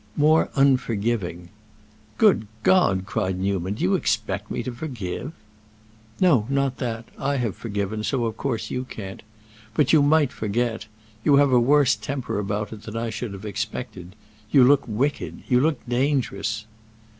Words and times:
"More 0.17 0.49
unforgiving." 0.55 1.49
"Good 2.17 2.47
God!" 2.63 3.05
cried 3.05 3.37
Newman; 3.39 3.75
"do 3.75 3.83
you 3.83 3.93
expect 3.93 4.49
me 4.49 4.63
to 4.63 4.71
forgive?" 4.71 5.31
"No, 6.19 6.47
not 6.49 6.77
that. 6.77 7.05
I 7.19 7.35
have 7.37 7.55
forgiven, 7.55 8.03
so 8.03 8.25
of 8.25 8.35
course 8.35 8.71
you 8.71 8.83
can't. 8.85 9.21
But 9.75 9.93
you 9.93 10.01
might 10.01 10.31
forget! 10.31 10.87
You 11.23 11.35
have 11.35 11.51
a 11.51 11.59
worse 11.59 11.95
temper 11.95 12.39
about 12.39 12.73
it 12.73 12.81
than 12.81 12.97
I 12.97 13.11
should 13.11 13.33
have 13.33 13.45
expected. 13.45 14.15
You 14.49 14.63
look 14.63 14.85
wicked—you 14.87 15.59
look 15.59 15.87
dangerous." 15.87 16.65